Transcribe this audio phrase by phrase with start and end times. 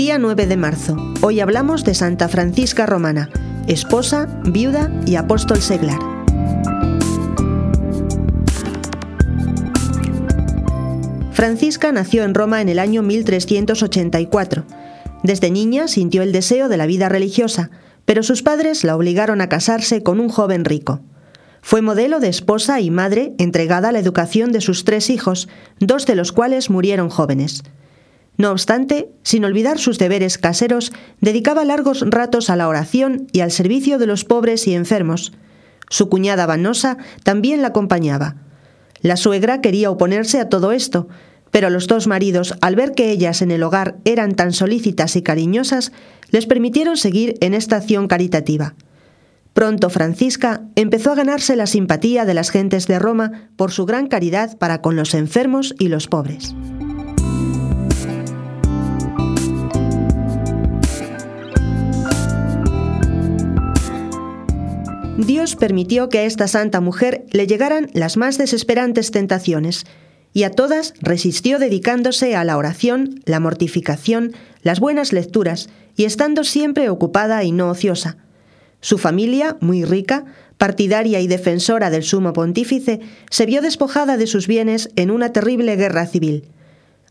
[0.00, 0.96] 9 de marzo.
[1.20, 3.28] Hoy hablamos de Santa Francisca Romana,
[3.68, 5.98] esposa, viuda y apóstol seglar.
[11.32, 14.64] Francisca nació en Roma en el año 1384.
[15.22, 17.70] Desde niña sintió el deseo de la vida religiosa,
[18.06, 21.02] pero sus padres la obligaron a casarse con un joven rico.
[21.60, 25.48] Fue modelo de esposa y madre entregada a la educación de sus tres hijos,
[25.78, 27.62] dos de los cuales murieron jóvenes.
[28.36, 33.50] No obstante, sin olvidar sus deberes caseros, dedicaba largos ratos a la oración y al
[33.50, 35.32] servicio de los pobres y enfermos.
[35.88, 38.36] Su cuñada Vanosa también la acompañaba.
[39.02, 41.08] La suegra quería oponerse a todo esto,
[41.50, 45.22] pero los dos maridos, al ver que ellas en el hogar eran tan solícitas y
[45.22, 45.92] cariñosas,
[46.30, 48.74] les permitieron seguir en esta acción caritativa.
[49.52, 54.06] Pronto Francisca empezó a ganarse la simpatía de las gentes de Roma por su gran
[54.06, 56.54] caridad para con los enfermos y los pobres.
[65.26, 69.84] Dios permitió que a esta santa mujer le llegaran las más desesperantes tentaciones,
[70.32, 76.44] y a todas resistió dedicándose a la oración, la mortificación, las buenas lecturas, y estando
[76.44, 78.16] siempre ocupada y no ociosa.
[78.80, 80.24] Su familia, muy rica,
[80.56, 85.76] partidaria y defensora del sumo pontífice, se vio despojada de sus bienes en una terrible
[85.76, 86.44] guerra civil.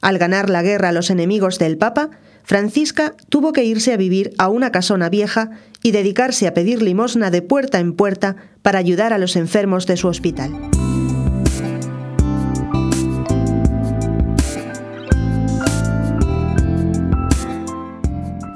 [0.02, 2.10] Al ganar la guerra a los enemigos del Papa,
[2.50, 5.52] Francisca tuvo que irse a vivir a una casona vieja
[5.84, 9.98] y dedicarse a pedir limosna de puerta en puerta para ayudar a los enfermos de
[9.98, 10.50] su hospital.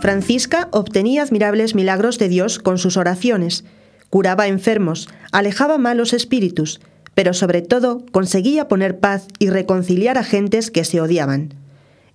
[0.02, 3.64] Francisca obtenía admirables milagros de Dios con sus oraciones,
[4.10, 6.82] curaba enfermos, alejaba malos espíritus,
[7.14, 11.63] pero sobre todo conseguía poner paz y reconciliar a gentes que se odiaban.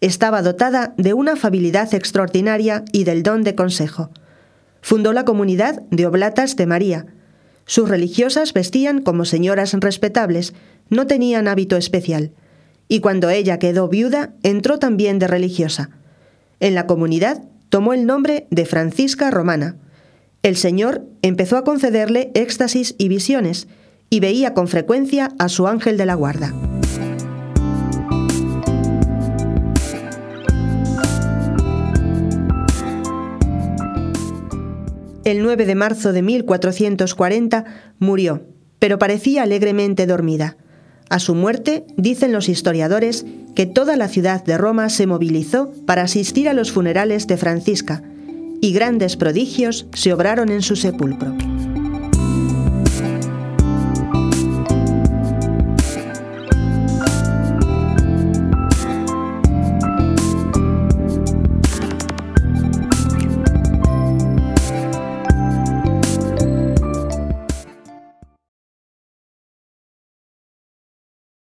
[0.00, 4.10] Estaba dotada de una afabilidad extraordinaria y del don de consejo.
[4.80, 7.06] Fundó la comunidad de Oblatas de María.
[7.66, 10.54] Sus religiosas vestían como señoras respetables,
[10.88, 12.32] no tenían hábito especial.
[12.86, 15.90] Y cuando ella quedó viuda, entró también de religiosa.
[16.60, 19.76] En la comunidad tomó el nombre de Francisca Romana.
[20.42, 23.68] El Señor empezó a concederle éxtasis y visiones,
[24.10, 26.54] y veía con frecuencia a su ángel de la guarda.
[35.28, 37.66] El 9 de marzo de 1440
[37.98, 38.44] murió,
[38.78, 40.56] pero parecía alegremente dormida.
[41.10, 46.00] A su muerte, dicen los historiadores, que toda la ciudad de Roma se movilizó para
[46.00, 48.02] asistir a los funerales de Francisca,
[48.62, 51.36] y grandes prodigios se obraron en su sepulcro.